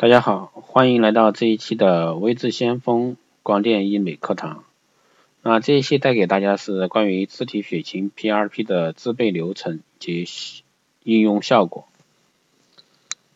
[0.00, 4.64] 大家好，欢迎来到这一期的微智先锋光电医美课堂。
[5.42, 10.26] 那这一期带给大家是关于自体血清 PRP 的制备流程及
[11.04, 11.84] 应用效果。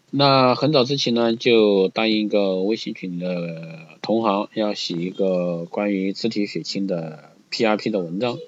[0.08, 8.38] 那很早之前呢，就答应一个微信群的同行要写一个关于自体血清的 PRP 的文章，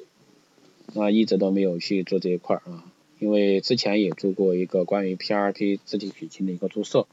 [0.94, 2.82] 那一直都没有去做这一块啊，
[3.18, 7.06] 因为之前也做过一个关于 PRP 自体血清的一个注射。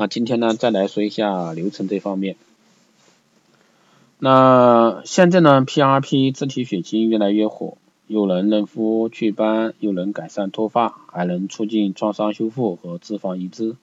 [0.00, 2.36] 那今天呢，再来说一下流程这方面。
[4.18, 13.76] 那现在呢，PRP 自体血清越来越火，又能嫩肤祛斑，又能改善脱发，还能促进创伤修复和脂肪移植。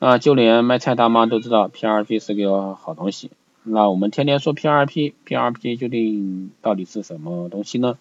[0.00, 3.30] 啊，就连卖菜大妈都知道 PRP 是个好东西。
[3.62, 7.96] 那我们天天说 PRP，PRP 究竟到底是什么东西呢？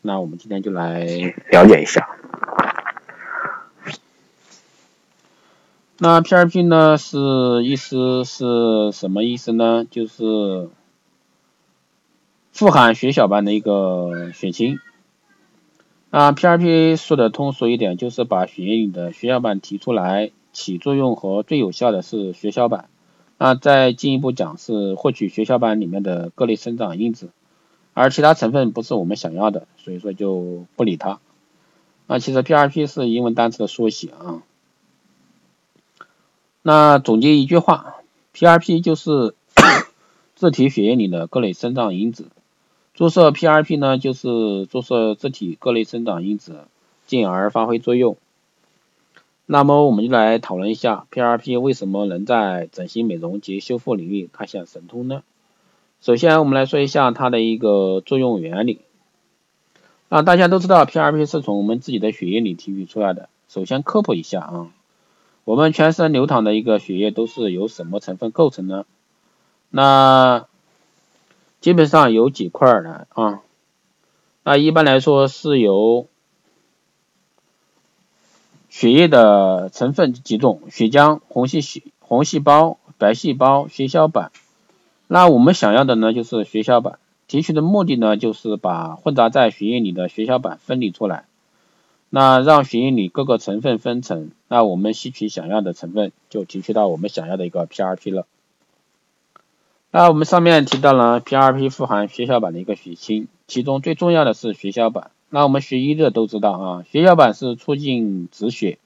[0.00, 1.04] 那我们今天就来
[1.50, 2.11] 了解一下。
[6.04, 7.16] 那 PRP 呢是
[7.62, 9.86] 意思是什么意思呢？
[9.88, 10.68] 就是
[12.50, 14.80] 富含血小板的一个血清。
[16.10, 22.88] 那 PRP 说的通俗一点，就是把血液里的血小板提出来，起作用和最有效的是血小板。
[23.38, 27.30] 那再进一步讲是获取血小板里面的各类生长因子，
[27.94, 31.20] 而其他成分不是我们想要的，所以说就不理它。
[32.08, 34.42] 那其实 PRP 是英文单词的缩写啊。
[36.62, 37.96] 那总结一句话
[38.34, 39.34] ，PRP 就是
[40.36, 42.28] 自体血液里的各类生长因子，
[42.94, 46.64] 注射 PRP 呢就是注射自体各类生长因子，
[47.06, 48.16] 进而发挥作用。
[49.46, 55.24] 那么我们就来讨论一下 PRP 为什么能在整形美容及修复领域大显神通呢？
[56.00, 58.80] 首先我们来说一下它的一个作用原理。
[60.08, 64.70] 那大家都知道 PRP 是从我们自己的血液里提取出来的，首先科普一下啊。
[65.44, 68.84] 我们全身流淌的一个血液都是由什么成分构成呢？
[69.70, 70.46] 那
[71.60, 73.40] 基本上有几块的啊？
[74.44, 76.06] 那一般来说是由
[78.68, 84.30] 血液的成分几种：血浆、红细细红细胞、白细胞、血小板。
[85.08, 86.98] 那我们想要的呢，就是血小板。
[87.28, 91.24] 提取的目的呢，就是把混杂在血液里的血小板分离出来。
[92.14, 98.26] 那让血液里各个成分分层，那我们吸取想要的成分，就提取到我们想要的一个 PRP 了。
[99.90, 105.10] 那我们上面提到了 PRP 富含血小板的一个血清，其中最重要的是血小板。
[105.30, 108.76] 那我们学医的都知道啊，血小板是促进止血、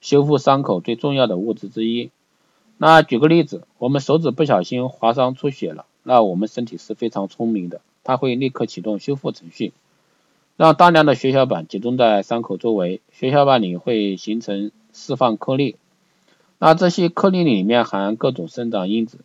[0.00, 2.10] 修复伤口最重要的物质之一。
[2.76, 9.72] 那举个例子，我们手指不小心划伤出血了，那我们身体是非常聪明的，它会立刻启动修复程序。
[10.58, 15.76] 让大量的血小板集中在伤口周围，血小板里会形成释放颗粒，
[16.58, 19.20] 那这些颗粒里面含各种生长因子，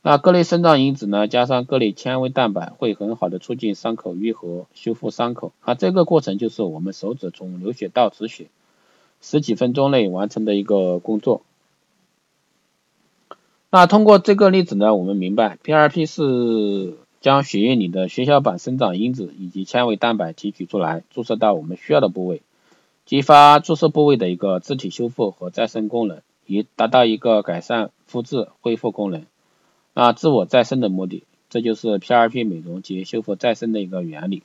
[0.00, 8.46] 那各类生长因子呢，加上各类纤维蛋白，会很好的促进伤口愈合、修复伤口，那，这个过程就是我们手指从流血到止血，
[9.20, 11.42] 十几分钟内完成的一个工作。
[13.68, 16.96] 那通过这个例子呢，我们明白 PRP 是。
[17.20, 22.42] 将血液里的血小板生长因子以及纤维蛋白提取出来，注射到我们需要的部位，
[23.04, 29.26] 激发注射部位的一个自体修复和再生功能，以达到一个改善、复制、恢复功能，
[29.94, 31.24] 啊，自我再生的目的。
[31.50, 34.44] 这就是 PRP 美容及修复再生的一个原理。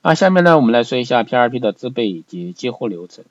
[0.00, 3.24] 那下面呢，我们来说一下 PRP 的制备以及激活流程。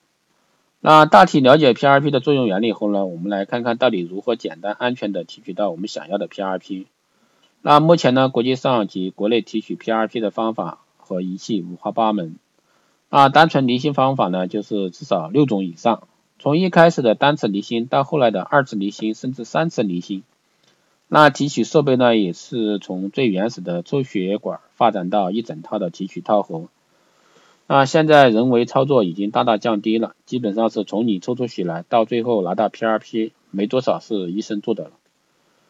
[0.81, 6.85] 那大体了解 PRP 的作用原理后呢，我们来看看到底如何简单安全的提取到我们想要的 PRP。
[7.61, 12.37] 那目前呢，国际上及国内提取 PRP 的方法和仪器五花八门。
[13.09, 16.07] 啊，单纯离心方法呢，就是至少六种以上。
[16.37, 20.23] 从一开始的单次离心到后来的二次离心，甚至三次离心。
[21.07, 26.69] 那提取设备呢，也是从最原始的抽血管发展到一整套的提取套盒。
[27.67, 34.91] 那现在人为操作已经大大降低了，基本上是从你抽出血来到最后拿到 PRP，没多少是医生做的了。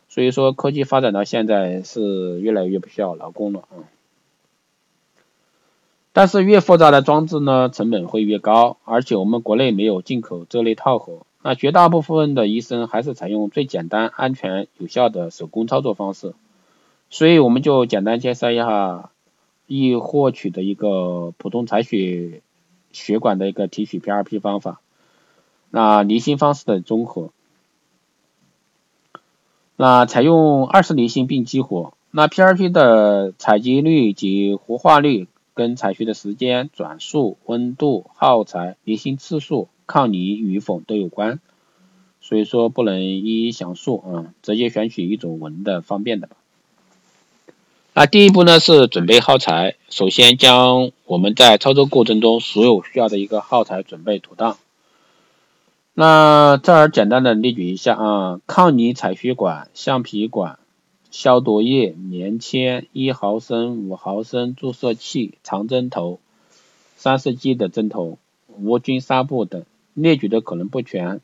[0.09, 3.85] 所以说，科技发展到现在是越来越不需要劳工了啊。
[6.11, 11.19] 但是越复杂的装置呢，成本会越高，而且我们国内没有进口这类套盒。
[11.43, 16.33] 那绝大部分的医生还是采用最简单、安全、有效的手工操作方式。
[17.11, 19.11] 所以我们就简单介绍一下
[19.67, 22.41] 易获取的一个普通采血
[22.91, 24.81] 血管的一个提取 PRP 方法。
[25.69, 27.29] 那离心方式的综合。
[29.81, 41.39] 那采用二次离心并激活，那 PRP 的采集率及活化率跟采血的时间、转速、温度、耗材、离心次数、抗离与否都有关。
[42.19, 46.35] 所以说不能一一详述啊，直接选取一种文的方便的吧。
[47.93, 54.57] 那第一步呢是准备耗材，首先将我们在操作过程中所有需要的一个耗材准备妥当。
[56.01, 60.57] 那这儿简单的列举一下啊，抗凝采血管、橡皮管、
[61.11, 66.21] 消毒液、棉签、一毫升、五毫升注射器、长针头、
[66.95, 68.17] 三四 G 的针头、
[68.47, 71.19] 无菌纱布等，列举的可能不全。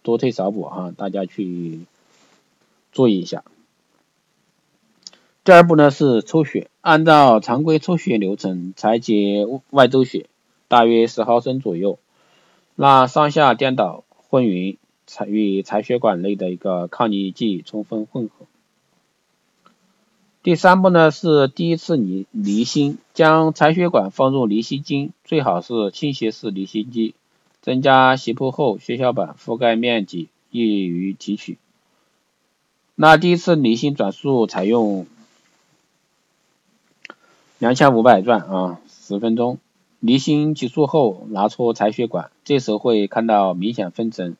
[0.00, 1.80] 多退少补哈，大家去
[2.92, 3.44] 注意一下。
[5.44, 10.24] 第二步呢是抽血，按照常规抽血流程裁剪外周血，
[10.68, 11.98] 大约十毫升左右，
[12.74, 14.03] 那上下颠倒
[14.34, 18.46] 混匀，采与采血管内的一个抗凝剂充分混合。
[20.42, 27.14] 第三步呢是第一次离离心，将采血管放入离心机，最好是倾斜式离心机。
[27.62, 31.56] 增加斜铺后，血小板覆盖面积易于提取。
[32.96, 35.06] 那第一次离心转速采用
[37.60, 39.60] 两千五百转啊，十分钟。
[40.06, 44.36] 离心结束后，拿出采血管，这时候会看到明显分层。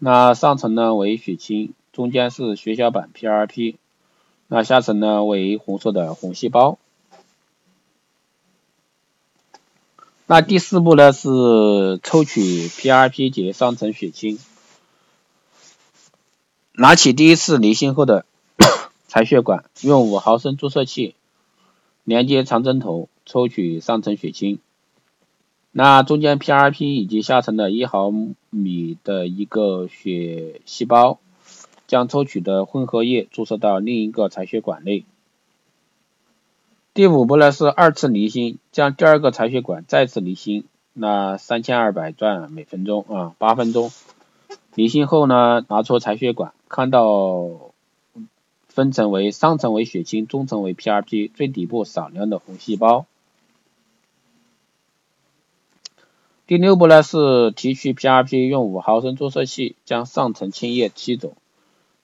[0.00, 3.76] 那上层呢为血清，中间是血小板 PRP，
[4.48, 6.78] 那下层呢为红色的红细胞。
[10.26, 14.40] 那第四步呢是抽取 PRP 及上层血清，
[16.72, 18.26] 拿起第一次离心后的
[19.06, 21.14] 采血管，用五毫升注射器
[22.02, 24.58] 连接长针头，抽取上层血清。
[25.74, 28.12] 那中间 PRP 以及下层的一毫
[28.50, 31.18] 米的一个血细胞，
[31.86, 35.06] 将抽取的混合液注射到另一个采血管内。
[36.92, 43.90] 第五步呢是二次离心，将第二个采血管再次离心，那三千二百转每分钟啊，八分钟。
[44.74, 47.72] 离心后呢，拿出采血管，看到
[48.68, 53.06] 分层为上层为血清，中层为 PRP，最底部少量的红细胞。
[56.52, 61.32] 第六步呢是提取 PRP，用五毫升注射器将上层清液吸走，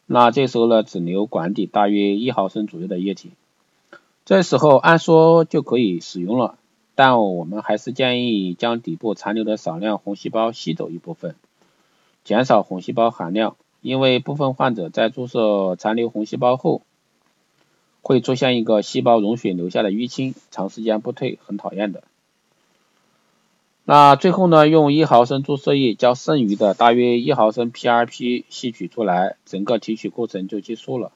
[0.07, 3.33] 那这时候呢只留管底大约一毫升左右的液体。
[4.25, 6.57] 这时候按说就可以使用了，
[6.95, 11.35] 但我们还是建议将底部残留的少量红细胞吸走一部分，
[12.25, 16.81] 减少红细胞含量，因为部分患者在注射残留红细胞后，
[18.01, 22.03] 会出现一个细胞溶血留下的淤青，长时间不退，很讨厌的。
[23.91, 31.11] 那最后呢，用一毫升注射液将剩余的大约一毫升 PRP 吸取出来，整个提取过程就结束了。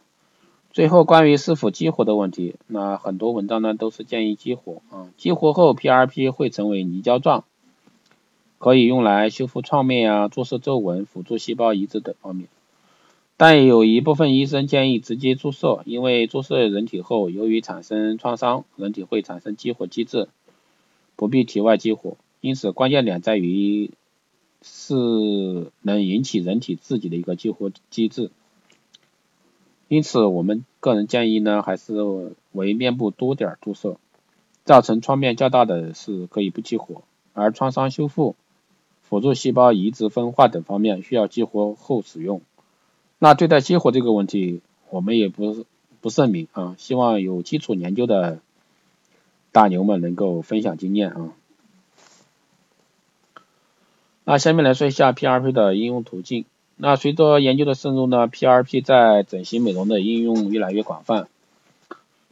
[0.71, 7.45] 最后关于是否激活的问题，那很多文章呢都是建议激活啊，激活后 PRP 会成为泥胶状，
[8.57, 12.49] 可以用来修复创面啊、注射皱纹、辅助细胞移植等方面。
[13.37, 20.31] 但有一部分医生建议直接注射，因为注射人体后，由于产生创伤，人体会产生激活机制，
[21.17, 22.17] 不必体外激活。
[22.43, 23.93] 因此关键点在于
[24.61, 24.95] 是
[25.81, 28.31] 能引起人体自己的一个激活机制。
[29.89, 33.99] 因此，我们个人建议呢，还是为面部多点注射，
[34.65, 37.03] 造成创面较大的是可以不激活，
[37.33, 38.35] 而创伤修复、
[39.03, 42.41] 辅助细胞移植分化等方面需要激活后使用。
[43.19, 45.65] 那对待激活这个问题，我们也不
[46.01, 48.41] 不甚明啊，希望有基础研究的
[49.53, 51.35] 大牛们能够分享经验啊。
[54.25, 56.45] 那下面来说一下 PRP 的应用途径。
[56.77, 61.29] 那随着研究的深入呢，PRP 在整形美容的应用越来越广泛。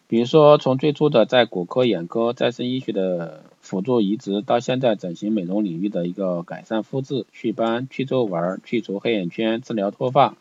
[0.09, 10.37] 比如说，从最初的在骨科、眼科、再生医学的辅助移植，到现在整形美容领域的一个改善肤质、祛斑、去皱纹、去除黑眼圈、治疗脱发、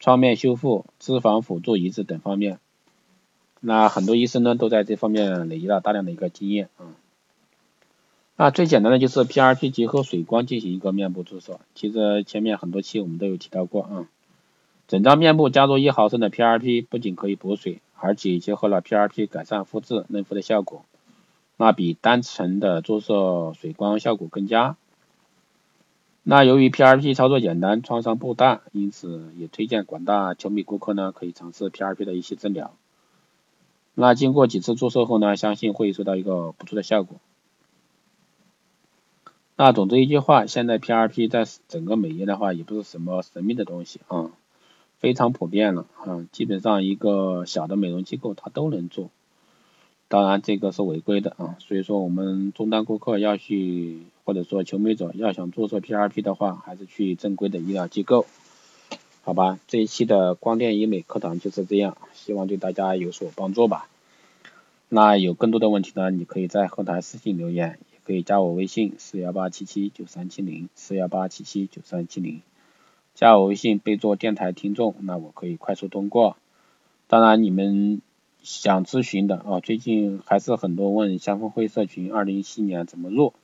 [0.00, 2.58] 创面修复、脂肪辅助移植等方面，
[3.60, 6.90] 那很多医生呢都在这方面累积了大量的一个经验啊。
[8.42, 14.08] 那最简单的就是 PRP 结合水光进行一个面部注射，其实前面很多期我们都有提到过啊。
[14.88, 20.86] 整张面部加入一毫升的 PRP，不仅可以补水，而且结合了 PRP 改善肤质、嫩肤的效果，
[21.58, 24.78] 那比单纯的注射水光效果更佳。
[26.22, 32.72] 那由于 PRP 操作简单，创伤不大，因此也推荐广大球迷顾客呢可以尝试 PRP 的一些治疗。
[33.92, 37.20] 那经过几次注射后呢，相信会收到一个不错的效果。
[39.62, 44.30] 那总之一句话，现在 PRP 在整个美业的话，也不是什么神秘的东西啊，
[44.96, 49.10] 非常普遍了啊，基本上一个小的美容机构它都能做，
[50.08, 58.24] 当然这个是违规的啊，所以说我们终端顾客要去或者说求美者要想注册 PRP 的话，还是去正规的医疗机构。
[59.20, 63.90] 好吧，这一期的光电医美课堂就是这样，希望对大家有所帮助吧。
[64.88, 67.78] 那有更多的问题呢，你可以在后台私信留言，
[68.10, 72.42] 可以加我微信四幺八七七九三七零四幺八七七九三七零，
[73.14, 76.36] 加我微信备注电台听众，那我可以快速通过。
[77.06, 78.02] 当然你们。
[78.42, 83.34] 想咨询的啊，最近还是很多问香风会社群二零一七年怎么入，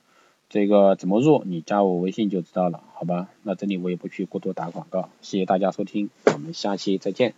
[0.49, 3.29] 这个怎么入，你加我微信就知道了，好吧？
[3.43, 7.35] 那这里我也不去过多打广告，谢谢大家收听，我们下期再见。